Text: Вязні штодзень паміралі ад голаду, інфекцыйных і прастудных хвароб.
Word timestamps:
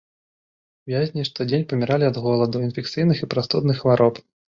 Вязні 0.91 1.27
штодзень 1.29 1.67
паміралі 1.75 2.09
ад 2.11 2.19
голаду, 2.27 2.65
інфекцыйных 2.71 3.17
і 3.25 3.33
прастудных 3.37 3.75
хвароб. 3.87 4.15